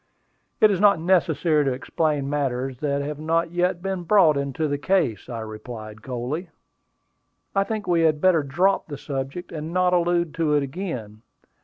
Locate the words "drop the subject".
8.41-9.51